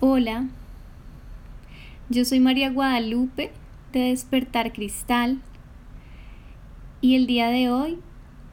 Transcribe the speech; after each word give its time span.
Hola, 0.00 0.46
yo 2.08 2.24
soy 2.24 2.38
María 2.38 2.70
Guadalupe 2.70 3.50
de 3.92 3.98
Despertar 3.98 4.72
Cristal. 4.72 5.40
Y 7.00 7.16
el 7.16 7.26
día 7.26 7.48
de 7.48 7.68
hoy 7.68 7.98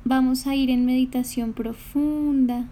vamos 0.05 0.47
a 0.47 0.55
ir 0.55 0.71
en 0.71 0.87
meditación 0.87 1.53
profunda 1.53 2.65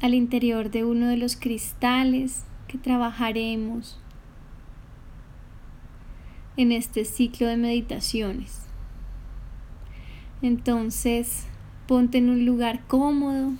al 0.00 0.14
interior 0.14 0.70
de 0.70 0.86
uno 0.86 1.08
de 1.08 1.18
los 1.18 1.36
cristales 1.36 2.46
que 2.66 2.78
trabajaremos 2.78 4.00
en 6.56 6.72
este 6.72 7.04
ciclo 7.04 7.46
de 7.48 7.58
meditaciones. 7.58 8.62
Entonces, 10.40 11.44
ponte 11.86 12.16
en 12.16 12.30
un 12.30 12.46
lugar 12.46 12.80
cómodo 12.86 13.52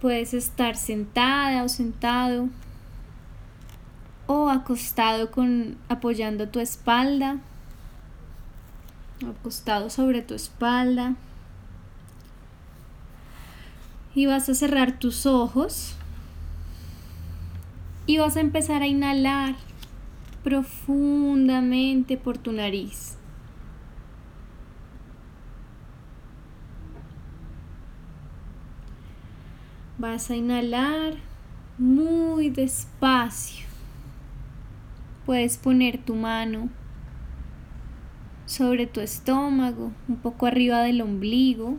Puedes 0.00 0.32
estar 0.32 0.76
sentada 0.76 1.62
o 1.62 1.68
sentado 1.68 2.48
o 4.26 4.48
acostado 4.48 5.30
con 5.30 5.76
apoyando 5.88 6.48
tu 6.48 6.60
espalda, 6.60 7.38
acostado 9.28 9.90
sobre 9.90 10.22
tu 10.22 10.34
espalda. 10.34 11.16
Y 14.14 14.26
vas 14.26 14.48
a 14.48 14.54
cerrar 14.54 14.98
tus 14.98 15.26
ojos 15.26 15.94
y 18.06 18.18
vas 18.18 18.36
a 18.36 18.40
empezar 18.40 18.82
a 18.82 18.86
inhalar 18.86 19.54
profundamente 20.42 22.16
por 22.16 22.38
tu 22.38 22.52
nariz. 22.52 23.19
Vas 30.00 30.30
a 30.30 30.34
inhalar 30.34 31.12
muy 31.76 32.48
despacio. 32.48 33.66
Puedes 35.26 35.58
poner 35.58 35.98
tu 35.98 36.14
mano 36.14 36.70
sobre 38.46 38.86
tu 38.86 39.00
estómago, 39.00 39.92
un 40.08 40.16
poco 40.16 40.46
arriba 40.46 40.80
del 40.80 41.02
ombligo. 41.02 41.76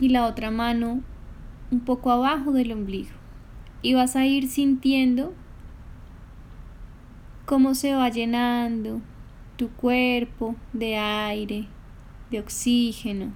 Y 0.00 0.08
la 0.08 0.24
otra 0.24 0.50
mano 0.50 1.02
un 1.70 1.80
poco 1.80 2.10
abajo 2.10 2.52
del 2.52 2.72
ombligo. 2.72 3.10
Y 3.82 3.92
vas 3.92 4.16
a 4.16 4.24
ir 4.24 4.48
sintiendo 4.48 5.34
cómo 7.46 7.76
se 7.76 7.94
va 7.94 8.08
llenando 8.10 9.00
tu 9.56 9.70
cuerpo 9.70 10.56
de 10.72 10.96
aire, 10.96 11.66
de 12.30 12.40
oxígeno. 12.40 13.32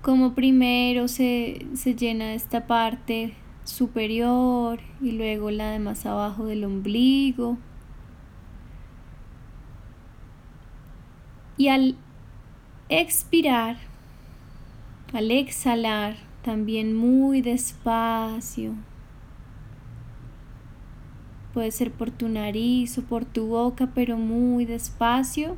Como 0.00 0.34
primero 0.34 1.06
se, 1.06 1.66
se 1.74 1.94
llena 1.94 2.32
esta 2.34 2.66
parte 2.66 3.34
superior 3.64 4.80
y 5.00 5.12
luego 5.12 5.50
la 5.50 5.70
de 5.70 5.78
más 5.78 6.06
abajo 6.06 6.46
del 6.46 6.64
ombligo. 6.64 7.58
Y 11.58 11.68
al 11.68 11.96
expirar, 12.88 13.76
al 15.12 15.30
exhalar, 15.30 16.16
también 16.42 16.96
muy 16.96 17.42
despacio, 17.42 18.74
puede 21.52 21.70
ser 21.70 21.92
por 21.92 22.10
tu 22.10 22.28
nariz 22.28 22.98
o 22.98 23.02
por 23.02 23.24
tu 23.24 23.46
boca, 23.46 23.90
pero 23.94 24.16
muy 24.16 24.64
despacio, 24.64 25.56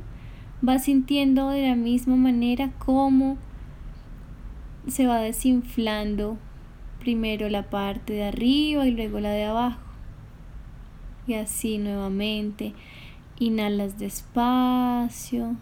vas 0.61 0.85
sintiendo 0.85 1.49
de 1.49 1.67
la 1.67 1.75
misma 1.75 2.15
manera 2.15 2.71
cómo 2.79 3.37
se 4.87 5.07
va 5.07 5.19
desinflando 5.19 6.37
primero 6.99 7.49
la 7.49 7.69
parte 7.69 8.13
de 8.13 8.25
arriba 8.25 8.87
y 8.87 8.91
luego 8.91 9.19
la 9.19 9.29
de 9.29 9.45
abajo. 9.45 9.79
Y 11.27 11.33
así 11.35 11.77
nuevamente, 11.77 12.73
inhalas 13.39 13.97
despacio. 13.97 15.55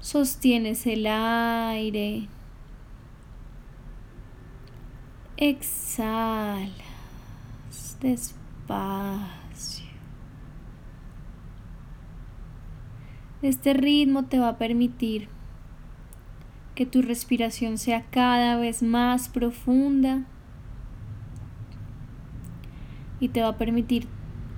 Sostienes 0.00 0.86
el 0.86 1.06
aire. 1.06 2.28
Exhala 5.36 6.87
despacio. 8.00 9.86
Este 13.42 13.72
ritmo 13.72 14.24
te 14.24 14.38
va 14.38 14.48
a 14.48 14.58
permitir 14.58 15.28
que 16.74 16.86
tu 16.86 17.02
respiración 17.02 17.78
sea 17.78 18.04
cada 18.10 18.56
vez 18.56 18.82
más 18.82 19.28
profunda 19.28 20.24
y 23.20 23.28
te 23.28 23.42
va 23.42 23.48
a 23.48 23.58
permitir 23.58 24.06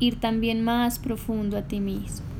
ir 0.01 0.19
también 0.19 0.63
más 0.63 0.99
profundo 0.99 1.57
a 1.57 1.63
ti 1.63 1.81
mismo. 1.81 2.31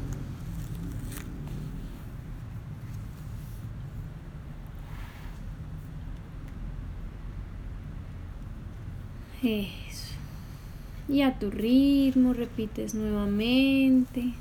Y 11.11 11.23
a 11.23 11.41
tu 11.41 11.51
ritmo 11.51 12.35
repites 12.35 12.95
nuevamente. 12.95 14.33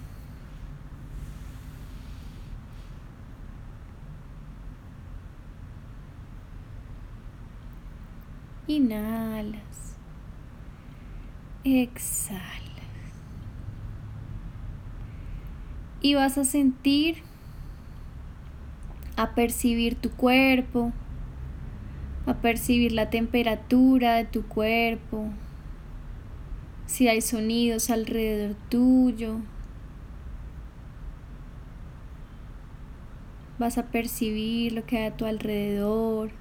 Inhalas. 8.67 9.95
Exhalas. 11.63 12.59
Y 16.01 16.13
vas 16.13 16.37
a 16.37 16.45
sentir, 16.45 17.23
a 19.15 19.33
percibir 19.33 19.95
tu 19.95 20.11
cuerpo, 20.11 20.93
a 22.27 22.35
percibir 22.35 22.91
la 22.91 23.09
temperatura 23.09 24.17
de 24.17 24.25
tu 24.25 24.43
cuerpo, 24.43 25.29
si 26.99 27.07
hay 27.07 27.21
sonidos 27.21 27.89
alrededor 27.91 28.57
tuyo. 28.67 29.37
Vas 33.57 33.77
a 33.77 33.85
percibir 33.85 34.73
lo 34.73 34.85
que 34.85 34.97
hay 34.97 35.05
a 35.05 35.15
tu 35.15 35.25
alrededor. 35.25 36.31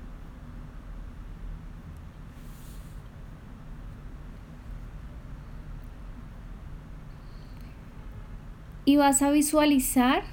Y 8.84 8.96
vas 8.96 9.22
a 9.22 9.30
visualizar, 9.30 10.25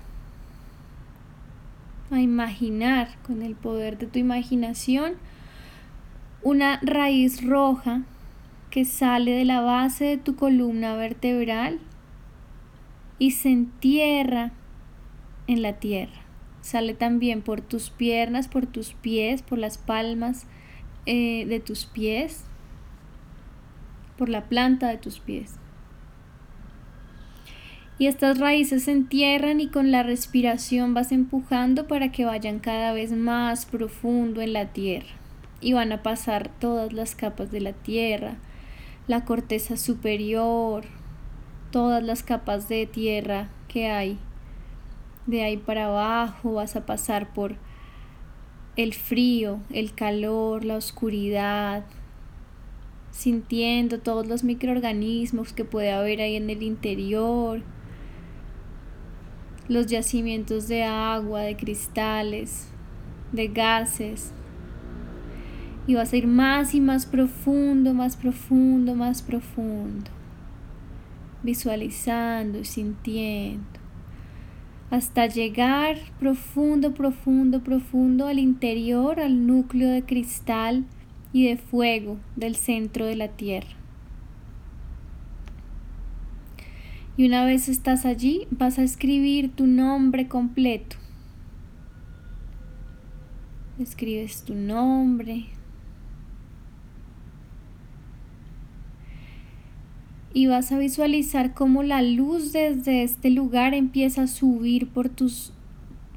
a 2.10 2.20
imaginar 2.20 3.10
con 3.22 3.44
el 3.44 3.54
poder 3.54 4.00
de 4.00 4.08
tu 4.08 4.18
imaginación 4.18 5.18
una 6.42 6.80
raíz 6.82 7.46
roja 7.46 8.02
que 8.76 8.84
sale 8.84 9.32
de 9.32 9.46
la 9.46 9.62
base 9.62 10.04
de 10.04 10.18
tu 10.18 10.36
columna 10.36 10.98
vertebral 10.98 11.80
y 13.20 13.32
se 13.32 13.48
entierra 13.48 14.52
en 15.48 15.62
la 15.62 15.80
tierra. 15.80 16.26
Sale 16.60 16.94
también 16.94 17.42
por 17.42 17.62
tus 17.62 17.90
piernas, 17.90 18.50
por 18.50 18.66
tus 18.66 18.92
pies, 18.92 19.44
por 19.44 19.60
las 19.60 19.78
palmas 19.78 20.46
eh, 21.06 21.46
de 21.46 21.62
tus 21.62 21.86
pies, 21.86 22.44
por 24.18 24.28
la 24.28 24.50
planta 24.50 24.90
de 24.90 24.98
tus 24.98 25.22
pies. 25.22 25.54
Y 27.98 28.08
estas 28.08 28.40
raíces 28.40 28.84
se 28.84 28.92
entierran 28.92 29.62
y 29.62 29.70
con 29.70 29.90
la 29.90 30.04
respiración 30.04 30.94
vas 30.94 31.14
empujando 31.14 31.88
para 31.88 32.12
que 32.12 32.26
vayan 32.26 32.60
cada 32.60 32.92
vez 32.92 33.14
más 33.14 33.66
profundo 33.66 34.42
en 34.42 34.52
la 34.52 34.74
tierra. 34.74 35.16
Y 35.62 35.72
van 35.72 35.94
a 35.94 36.04
pasar 36.04 36.52
todas 36.60 36.92
las 36.92 37.16
capas 37.16 37.52
de 37.52 37.62
la 37.62 37.72
tierra, 37.72 38.36
la 39.08 39.26
corteza 39.26 39.78
superior, 39.78 40.86
todas 41.72 42.04
las 42.04 42.24
capas 42.24 42.68
de 42.68 42.88
tierra 42.88 43.50
que 43.68 43.88
hay. 43.90 44.18
De 45.28 45.44
ahí 45.44 45.58
para 45.58 45.86
abajo 45.86 46.54
vas 46.54 46.76
a 46.76 46.86
pasar 46.86 47.34
por 47.34 47.56
el 48.76 48.94
frío, 48.94 49.60
el 49.72 49.94
calor, 49.94 50.66
la 50.66 50.76
oscuridad, 50.76 51.86
sintiendo 53.12 54.00
todos 54.00 54.28
los 54.28 54.44
microorganismos 54.44 55.54
que 55.54 55.66
puede 55.66 55.92
haber 55.92 56.20
ahí 56.22 56.36
en 56.36 56.50
el 56.50 56.64
interior, 56.64 57.62
los 59.68 59.88
yacimientos 59.88 60.68
de 60.68 60.84
agua, 60.84 61.42
de 61.42 61.56
cristales, 61.56 62.68
de 63.32 63.48
gases, 63.48 64.32
y 65.88 65.96
vas 65.96 66.14
a 66.14 66.18
ir 66.18 66.28
más 66.28 66.74
y 66.74 66.82
más 66.82 67.06
profundo, 67.06 67.94
más 67.94 68.16
profundo, 68.18 68.96
más 68.96 69.22
profundo. 69.22 70.12
visualizando, 71.44 72.64
sintiendo, 72.64 73.80
hasta 74.90 75.28
llegar 75.28 75.98
profundo, 76.20 76.96
profundo, 76.96 77.64
profundo 77.64 78.26
al 78.26 78.40
interior, 78.40 79.20
al 79.20 79.46
núcleo 79.46 79.90
de 79.90 80.04
cristal 80.04 80.86
y 81.34 81.48
de 81.48 81.58
fuego 81.58 82.18
del 82.36 82.56
centro 82.56 83.06
de 83.06 83.16
la 83.16 83.28
Tierra. 83.28 83.76
Y 87.18 87.28
una 87.28 87.46
vez 87.46 87.70
estás 87.70 88.06
allí, 88.06 88.48
vas 88.50 88.80
a 88.80 88.84
escribir 88.84 89.56
tu 89.56 89.68
nombre 89.68 90.28
completo. 90.28 90.98
Escribes 93.80 94.44
tu 94.44 94.56
nombre. 94.56 95.55
Y 100.36 100.46
vas 100.46 100.72
a 100.72 100.78
visualizar 100.78 101.56
cómo 101.56 101.82
la 101.82 102.04
luz 102.04 102.52
desde 102.52 103.02
este 103.02 103.32
lugar 103.32 103.74
empieza 103.74 104.24
a 104.24 104.28
subir 104.28 104.90
por 104.90 105.10
tus, 105.10 105.52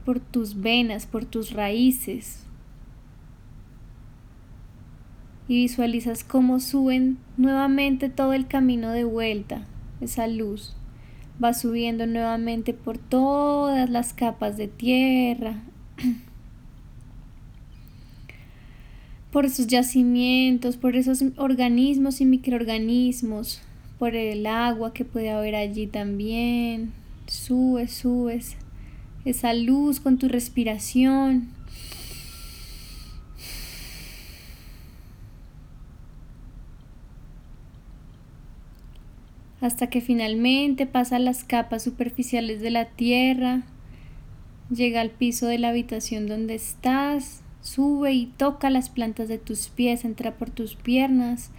por 0.05 0.21
tus 0.21 0.61
venas, 0.61 1.07
por 1.07 1.25
tus 1.25 1.53
raíces. 1.53 2.45
Y 5.49 5.55
visualizas 5.55 6.23
cómo 6.23 6.61
suben 6.61 7.17
nuevamente 7.39 8.11
todo 8.11 8.35
el 8.35 8.47
camino 8.47 8.91
de 8.91 9.05
vuelta, 9.05 9.65
esa 10.01 10.27
luz 10.27 10.75
va 11.43 11.55
subiendo 11.55 12.07
nuevamente 12.07 12.75
por 12.75 12.99
todas 12.99 13.89
las 13.89 14.13
capas 14.13 14.57
de 14.57 14.69
tierra, 14.69 15.63
por 19.33 19.47
esos 19.47 19.67
yacimientos, 19.67 20.77
por 20.77 20.97
esos 20.97 21.23
organismos 21.37 22.21
y 22.21 22.25
microorganismos, 22.25 23.63
por 23.99 24.15
el 24.15 24.47
agua 24.47 24.93
que 24.93 25.05
puede 25.05 25.31
haber 25.31 25.55
allí 25.55 25.87
también. 25.87 26.93
Subes, 27.27 27.93
subes 27.93 28.57
esa 29.25 29.53
luz 29.53 30.01
con 30.01 30.19
tu 30.19 30.29
respiración. 30.29 31.59
hasta 39.61 39.89
que 39.89 40.01
finalmente 40.01 40.87
pasa 40.87 41.19
las 41.19 41.45
capas 41.45 41.83
superficiales 41.83 42.61
de 42.61 42.71
la 42.71 42.87
tierra, 42.87 43.63
llega 44.71 45.01
al 45.01 45.11
piso 45.11 45.47
de 45.47 45.59
la 45.59 45.71
habitación 45.71 46.27
donde 46.27 46.55
estás, 46.55 47.43
sube 47.61 48.13
y 48.13 48.27
toca 48.27 48.71
las 48.71 48.89
plantas 48.89 49.29
de 49.29 49.39
tus 49.39 49.69
pies, 49.69 50.05
entra 50.05 50.37
por 50.37 50.51
tus 50.51 50.77
piernas, 50.77 51.51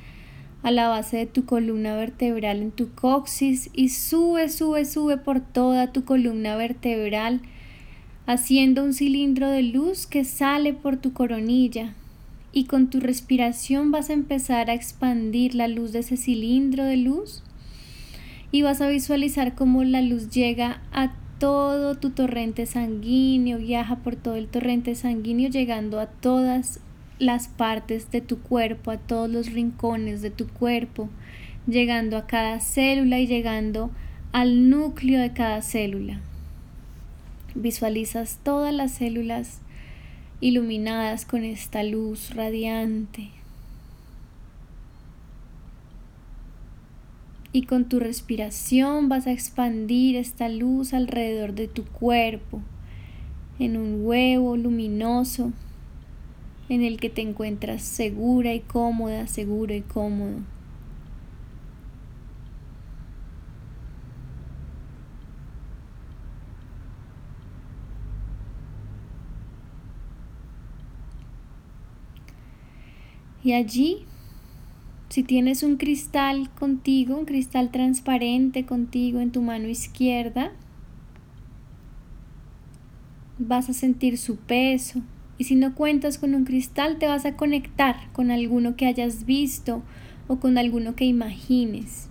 a 0.61 0.71
la 0.71 0.87
base 0.87 1.17
de 1.17 1.25
tu 1.25 1.45
columna 1.45 1.95
vertebral 1.95 2.61
en 2.61 2.71
tu 2.71 2.93
coxis 2.93 3.69
y 3.73 3.89
sube, 3.89 4.49
sube, 4.49 4.85
sube 4.85 5.17
por 5.17 5.39
toda 5.39 5.91
tu 5.91 6.03
columna 6.03 6.57
vertebral, 6.57 7.41
haciendo 8.25 8.83
un 8.83 8.93
cilindro 8.93 9.49
de 9.49 9.63
luz 9.63 10.05
que 10.05 10.25
sale 10.25 10.73
por 10.73 10.97
tu 10.97 11.13
coronilla. 11.13 11.93
Y 12.51 12.65
con 12.65 12.89
tu 12.89 12.99
respiración 12.99 13.91
vas 13.91 14.09
a 14.09 14.13
empezar 14.13 14.69
a 14.69 14.73
expandir 14.73 15.55
la 15.55 15.67
luz 15.67 15.91
de 15.91 15.99
ese 15.99 16.17
cilindro 16.17 16.83
de 16.83 16.97
luz 16.97 17.43
y 18.51 18.63
vas 18.63 18.81
a 18.81 18.89
visualizar 18.89 19.55
cómo 19.55 19.83
la 19.83 20.01
luz 20.01 20.29
llega 20.29 20.81
a 20.91 21.13
todo 21.39 21.95
tu 21.95 22.09
torrente 22.09 22.65
sanguíneo, 22.65 23.59
viaja 23.59 23.97
por 23.97 24.15
todo 24.15 24.35
el 24.35 24.47
torrente 24.47 24.95
sanguíneo 24.95 25.49
llegando 25.49 25.99
a 25.99 26.07
todas 26.07 26.81
las 27.19 27.47
partes 27.47 28.09
de 28.11 28.21
tu 28.21 28.39
cuerpo, 28.39 28.91
a 28.91 28.97
todos 28.97 29.29
los 29.29 29.51
rincones 29.51 30.21
de 30.21 30.31
tu 30.31 30.47
cuerpo, 30.47 31.09
llegando 31.67 32.17
a 32.17 32.25
cada 32.25 32.59
célula 32.59 33.19
y 33.19 33.27
llegando 33.27 33.91
al 34.31 34.69
núcleo 34.69 35.19
de 35.19 35.33
cada 35.33 35.61
célula. 35.61 36.21
Visualizas 37.55 38.39
todas 38.41 38.73
las 38.73 38.93
células 38.93 39.59
iluminadas 40.39 41.25
con 41.25 41.43
esta 41.43 41.83
luz 41.83 42.33
radiante. 42.33 43.31
y 47.51 47.63
con 47.63 47.85
tu 47.85 47.99
respiración 47.99 49.09
vas 49.09 49.25
a 49.25 49.31
expandir 49.31 50.15
esta 50.15 50.49
luz 50.49 50.93
alrededor 50.93 51.53
de 51.53 51.67
tu 51.67 51.83
cuerpo 51.83 52.61
en 53.57 53.75
un 53.75 54.05
huevo 54.05 54.55
luminoso 54.55 55.51
en 56.69 56.83
el 56.83 56.99
que 56.99 57.09
te 57.09 57.21
encuentras 57.21 57.81
segura 57.83 58.53
y 58.53 58.61
cómoda, 58.61 59.27
seguro 59.27 59.73
y 59.73 59.81
cómodo. 59.81 60.39
Y 73.43 73.53
allí 73.53 74.05
si 75.09 75.23
tienes 75.23 75.63
un 75.63 75.77
cristal 75.77 76.51
contigo, 76.51 77.17
un 77.17 77.25
cristal 77.25 77.71
transparente 77.71 78.65
contigo 78.65 79.19
en 79.19 79.31
tu 79.31 79.41
mano 79.41 79.67
izquierda, 79.67 80.51
vas 83.39 83.69
a 83.69 83.73
sentir 83.73 84.19
su 84.19 84.35
peso. 84.37 85.01
Y 85.39 85.45
si 85.45 85.55
no 85.55 85.73
cuentas 85.73 86.17
con 86.17 86.35
un 86.35 86.43
cristal, 86.43 86.99
te 86.99 87.07
vas 87.07 87.25
a 87.25 87.37
conectar 87.37 88.11
con 88.11 88.29
alguno 88.29 88.75
que 88.75 88.85
hayas 88.85 89.25
visto 89.25 89.81
o 90.27 90.37
con 90.37 90.57
alguno 90.57 90.95
que 90.95 91.05
imagines. 91.05 92.09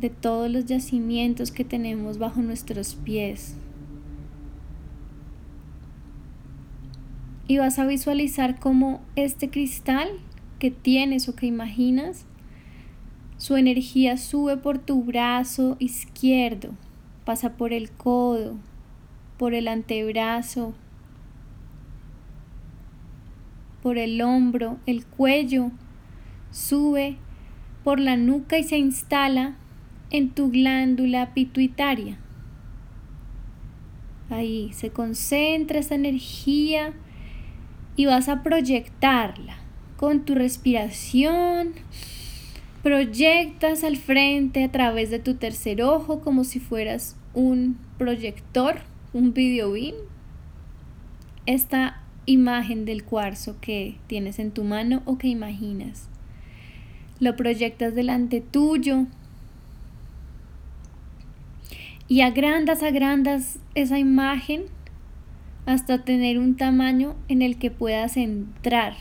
De 0.00 0.10
todos 0.10 0.48
los 0.48 0.66
yacimientos 0.66 1.50
que 1.50 1.64
tenemos 1.64 2.18
bajo 2.18 2.40
nuestros 2.40 2.94
pies. 2.94 3.56
Y 7.48 7.58
vas 7.58 7.80
a 7.80 7.84
visualizar 7.84 8.60
cómo 8.60 9.00
este 9.16 9.50
cristal 9.50 10.08
que 10.60 10.70
tienes 10.70 11.28
o 11.28 11.34
que 11.34 11.46
imaginas, 11.46 12.26
su 13.38 13.56
energía 13.56 14.16
sube 14.18 14.56
por 14.56 14.78
tu 14.78 15.02
brazo 15.02 15.76
izquierdo, 15.80 16.70
pasa 17.24 17.56
por 17.56 17.72
el 17.72 17.90
codo, 17.90 18.56
por 19.40 19.54
el 19.54 19.68
antebrazo, 19.68 20.74
por 23.82 23.96
el 23.96 24.20
hombro, 24.20 24.76
el 24.84 25.06
cuello, 25.06 25.70
sube 26.50 27.16
por 27.82 28.00
la 28.00 28.18
nuca 28.18 28.58
y 28.58 28.64
se 28.64 28.76
instala 28.76 29.56
en 30.10 30.28
tu 30.28 30.50
glándula 30.50 31.32
pituitaria. 31.32 32.18
Ahí 34.28 34.74
se 34.74 34.90
concentra 34.90 35.78
esa 35.78 35.94
energía 35.94 36.92
y 37.96 38.04
vas 38.04 38.28
a 38.28 38.42
proyectarla 38.42 39.56
con 39.96 40.26
tu 40.26 40.34
respiración. 40.34 41.72
Proyectas 42.82 43.84
al 43.84 43.96
frente 43.96 44.64
a 44.64 44.70
través 44.70 45.08
de 45.08 45.18
tu 45.18 45.36
tercer 45.36 45.82
ojo 45.82 46.20
como 46.20 46.44
si 46.44 46.60
fueras 46.60 47.16
un 47.32 47.78
proyector, 47.96 48.89
un 49.12 49.32
video 49.34 49.72
beam. 49.72 49.94
Esta 51.46 52.00
imagen 52.26 52.84
del 52.84 53.04
cuarzo 53.04 53.56
que 53.60 53.96
tienes 54.06 54.38
en 54.38 54.52
tu 54.52 54.64
mano 54.64 55.02
o 55.04 55.18
que 55.18 55.28
imaginas. 55.28 56.08
Lo 57.18 57.36
proyectas 57.36 57.94
delante 57.94 58.40
tuyo 58.40 59.06
y 62.08 62.22
agrandas, 62.22 62.82
agrandas 62.82 63.58
esa 63.74 63.98
imagen 63.98 64.64
hasta 65.66 66.04
tener 66.04 66.38
un 66.38 66.56
tamaño 66.56 67.14
en 67.28 67.42
el 67.42 67.58
que 67.58 67.70
puedas 67.70 68.16
entrar 68.16 68.94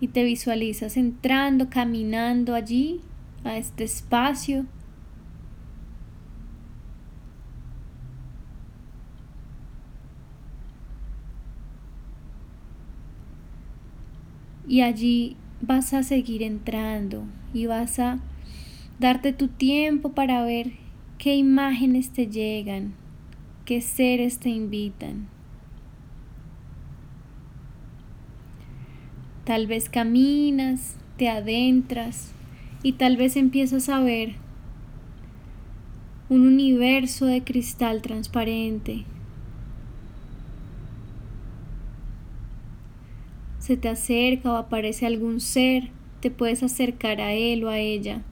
y 0.00 0.08
te 0.08 0.24
visualizas 0.24 0.96
entrando, 0.96 1.70
caminando 1.70 2.54
allí, 2.54 3.00
a 3.44 3.56
este 3.56 3.84
espacio. 3.84 4.66
Y 14.72 14.80
allí 14.80 15.36
vas 15.60 15.92
a 15.92 16.02
seguir 16.02 16.42
entrando 16.42 17.24
y 17.52 17.66
vas 17.66 17.98
a 17.98 18.20
darte 18.98 19.34
tu 19.34 19.48
tiempo 19.48 20.12
para 20.12 20.46
ver 20.46 20.72
qué 21.18 21.36
imágenes 21.36 22.08
te 22.08 22.26
llegan, 22.26 22.94
qué 23.66 23.82
seres 23.82 24.38
te 24.38 24.48
invitan. 24.48 25.28
Tal 29.44 29.66
vez 29.66 29.90
caminas, 29.90 30.96
te 31.18 31.28
adentras 31.28 32.32
y 32.82 32.92
tal 32.92 33.18
vez 33.18 33.36
empiezas 33.36 33.90
a 33.90 34.00
ver 34.00 34.36
un 36.30 36.46
universo 36.46 37.26
de 37.26 37.44
cristal 37.44 38.00
transparente. 38.00 39.04
Se 43.62 43.76
te 43.76 43.88
acerca 43.88 44.50
o 44.50 44.56
aparece 44.56 45.06
algún 45.06 45.40
ser, 45.40 45.90
te 46.18 46.32
puedes 46.32 46.64
acercar 46.64 47.20
a 47.20 47.32
él 47.32 47.62
o 47.62 47.68
a 47.68 47.78
ella 47.78 48.22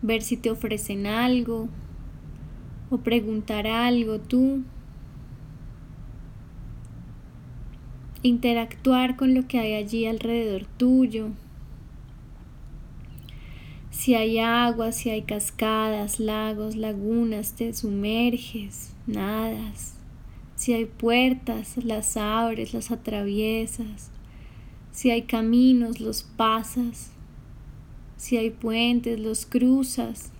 ver 0.00 0.22
si 0.22 0.38
te 0.38 0.50
ofrecen 0.50 1.06
algo 1.06 1.68
o 2.88 2.96
preguntar 2.96 3.66
algo 3.66 4.18
tú. 4.18 4.62
Interactuar 8.22 9.16
con 9.16 9.34
lo 9.34 9.46
que 9.46 9.58
hay 9.58 9.74
allí 9.74 10.06
alrededor 10.06 10.64
tuyo. 10.78 11.28
Si 13.90 14.14
hay 14.14 14.38
agua, 14.38 14.92
si 14.92 15.10
hay 15.10 15.22
cascadas, 15.22 16.20
lagos, 16.20 16.74
lagunas, 16.74 17.52
te 17.52 17.74
sumerges, 17.74 18.94
nadas. 19.06 19.97
Si 20.58 20.72
hay 20.72 20.86
puertas, 20.86 21.76
las 21.76 22.16
abres, 22.16 22.74
las 22.74 22.90
atraviesas. 22.90 24.10
Si 24.90 25.08
hay 25.08 25.22
caminos, 25.22 26.00
los 26.00 26.24
pasas. 26.24 27.12
Si 28.16 28.36
hay 28.36 28.50
puentes, 28.50 29.20
los 29.20 29.46
cruzas. 29.46 30.32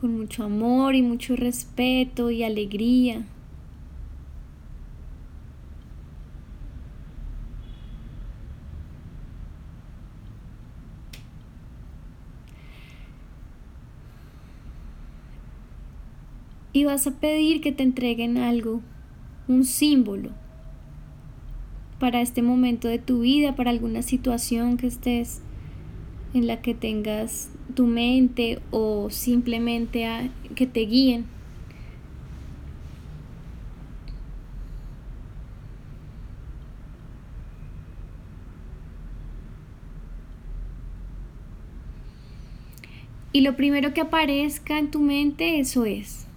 Con 0.00 0.16
mucho 0.16 0.44
amor 0.44 0.94
y 0.94 1.02
mucho 1.02 1.34
respeto 1.34 2.30
y 2.30 2.44
alegría. 2.44 3.26
Y 16.78 16.84
vas 16.84 17.08
a 17.08 17.10
pedir 17.10 17.60
que 17.60 17.72
te 17.72 17.82
entreguen 17.82 18.38
algo, 18.38 18.82
un 19.48 19.64
símbolo 19.64 20.30
para 21.98 22.20
este 22.20 22.40
momento 22.40 22.86
de 22.86 23.00
tu 23.00 23.22
vida, 23.22 23.56
para 23.56 23.70
alguna 23.70 24.02
situación 24.02 24.76
que 24.76 24.86
estés 24.86 25.40
en 26.34 26.46
la 26.46 26.62
que 26.62 26.74
tengas 26.74 27.50
tu 27.74 27.86
mente 27.86 28.60
o 28.70 29.10
simplemente 29.10 30.30
que 30.54 30.68
te 30.68 30.80
guíen. 30.80 31.24
Y 43.32 43.40
lo 43.40 43.56
primero 43.56 43.92
que 43.92 44.00
aparezca 44.00 44.78
en 44.78 44.92
tu 44.92 45.00
mente, 45.00 45.58
eso 45.58 45.84
es. 45.84 46.27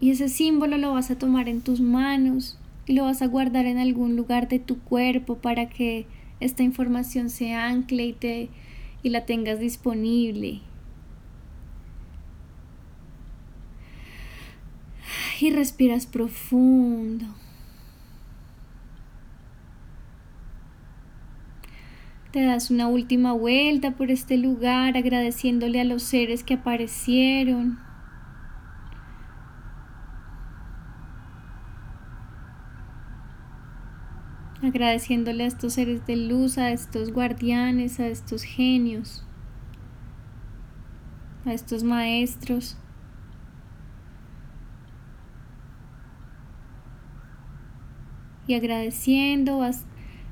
Y 0.00 0.10
ese 0.10 0.30
símbolo 0.30 0.78
lo 0.78 0.94
vas 0.94 1.10
a 1.10 1.18
tomar 1.18 1.48
en 1.48 1.60
tus 1.60 1.80
manos 1.80 2.58
y 2.86 2.94
lo 2.94 3.04
vas 3.04 3.20
a 3.20 3.26
guardar 3.26 3.66
en 3.66 3.78
algún 3.78 4.16
lugar 4.16 4.48
de 4.48 4.58
tu 4.58 4.78
cuerpo 4.80 5.36
para 5.36 5.68
que 5.68 6.06
esta 6.40 6.62
información 6.62 7.28
se 7.28 7.52
ancle 7.52 8.06
y, 8.06 8.12
te, 8.14 8.48
y 9.02 9.10
la 9.10 9.26
tengas 9.26 9.60
disponible. 9.60 10.60
Y 15.40 15.50
respiras 15.50 16.06
profundo. 16.06 17.26
Te 22.30 22.42
das 22.42 22.70
una 22.70 22.86
última 22.86 23.32
vuelta 23.32 23.90
por 23.92 24.10
este 24.10 24.36
lugar 24.36 24.96
agradeciéndole 24.96 25.80
a 25.80 25.84
los 25.84 26.02
seres 26.02 26.44
que 26.44 26.54
aparecieron. 26.54 27.89
Agradeciéndole 34.62 35.44
a 35.44 35.46
estos 35.46 35.74
seres 35.74 36.06
de 36.06 36.16
luz, 36.16 36.58
a 36.58 36.70
estos 36.70 37.12
guardianes, 37.12 37.98
a 37.98 38.08
estos 38.08 38.42
genios, 38.42 39.24
a 41.44 41.54
estos 41.54 41.82
maestros. 41.82 42.76
Y 48.46 48.54
agradeciendo, 48.54 49.58
vas 49.58 49.84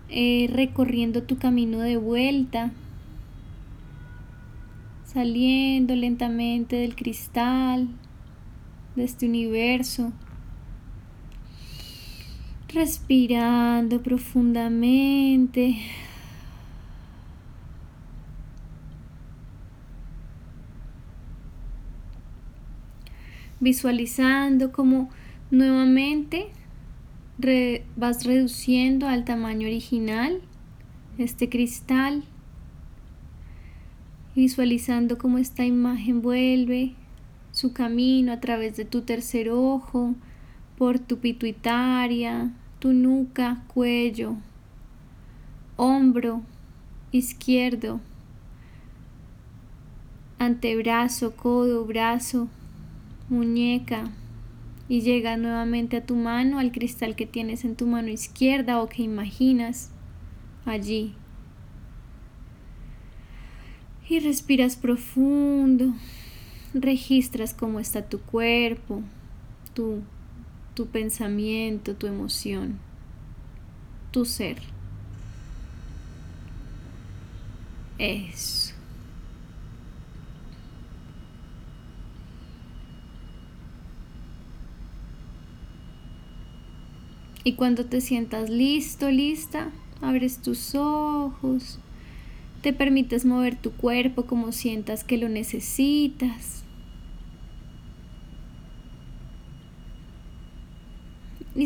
eh, 0.08 0.48
recorriendo 0.52 1.22
tu 1.22 1.38
camino 1.38 1.78
de 1.78 1.96
vuelta, 1.96 2.72
saliendo 5.04 5.94
lentamente 5.94 6.76
del 6.76 6.96
cristal, 6.96 7.88
de 8.96 9.04
este 9.04 9.26
universo 9.26 10.12
respirando 12.72 14.02
profundamente. 14.02 15.76
Visualizando 23.60 24.70
como 24.70 25.10
nuevamente 25.50 26.50
vas 27.96 28.24
reduciendo 28.24 29.08
al 29.08 29.24
tamaño 29.24 29.66
original 29.66 30.40
este 31.18 31.48
cristal. 31.48 32.22
Visualizando 34.36 35.18
cómo 35.18 35.38
esta 35.38 35.64
imagen 35.64 36.22
vuelve 36.22 36.94
su 37.50 37.72
camino 37.72 38.32
a 38.32 38.40
través 38.40 38.76
de 38.76 38.84
tu 38.84 39.02
tercer 39.02 39.50
ojo, 39.50 40.14
por 40.76 41.00
tu 41.00 41.18
pituitaria, 41.18 42.52
tu 42.78 42.92
nuca, 42.92 43.62
cuello, 43.68 44.36
hombro 45.76 46.42
izquierdo, 47.10 48.00
antebrazo, 50.38 51.34
codo, 51.34 51.84
brazo, 51.84 52.48
muñeca 53.28 54.04
y 54.88 55.00
llega 55.00 55.36
nuevamente 55.36 55.98
a 55.98 56.06
tu 56.06 56.16
mano, 56.16 56.58
al 56.58 56.72
cristal 56.72 57.14
que 57.14 57.26
tienes 57.26 57.64
en 57.64 57.76
tu 57.76 57.86
mano 57.86 58.08
izquierda 58.08 58.80
o 58.80 58.88
que 58.88 59.02
imaginas 59.02 59.90
allí. 60.64 61.14
Y 64.08 64.20
respiras 64.20 64.76
profundo, 64.76 65.94
registras 66.72 67.52
cómo 67.52 67.80
está 67.80 68.08
tu 68.08 68.20
cuerpo, 68.20 69.02
tu 69.74 70.00
tu 70.78 70.86
pensamiento, 70.86 71.96
tu 71.96 72.06
emoción, 72.06 72.78
tu 74.12 74.24
ser. 74.24 74.58
Eso. 77.98 78.74
Y 87.42 87.54
cuando 87.54 87.84
te 87.84 88.00
sientas 88.00 88.48
listo, 88.48 89.10
lista, 89.10 89.72
abres 90.00 90.40
tus 90.40 90.76
ojos, 90.76 91.80
te 92.62 92.72
permites 92.72 93.24
mover 93.24 93.56
tu 93.56 93.72
cuerpo 93.72 94.26
como 94.26 94.52
sientas 94.52 95.02
que 95.02 95.18
lo 95.18 95.28
necesitas. 95.28 96.62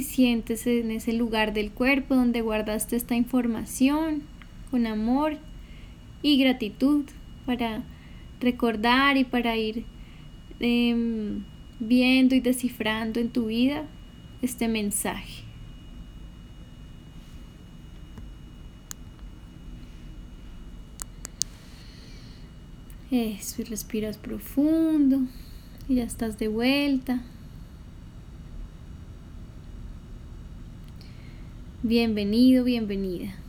Y 0.02 0.04
siéntese 0.04 0.80
en 0.80 0.90
ese 0.90 1.12
lugar 1.12 1.52
del 1.52 1.70
cuerpo 1.70 2.16
donde 2.16 2.40
guardaste 2.40 2.96
esta 2.96 3.14
información 3.14 4.24
con 4.72 4.88
amor 4.88 5.38
y 6.22 6.38
gratitud 6.38 7.04
para 7.46 7.84
recordar 8.40 9.16
y 9.16 9.22
para 9.22 9.56
ir 9.56 9.84
em, 10.58 11.44
viendo 11.78 12.34
y 12.34 12.40
descifrando 12.40 13.20
en 13.20 13.30
tu 13.30 13.46
vida 13.46 13.84
este 14.42 14.66
mensaje. 14.66 15.44
Eso, 23.12 23.62
y 23.62 23.66
respiras 23.66 24.18
profundo 24.18 25.20
y 25.88 25.96
ya 25.96 26.02
estás 26.02 26.40
de 26.40 26.48
vuelta. 26.48 27.22
Bienvenido, 31.82 32.62
bienvenida. 32.62 33.41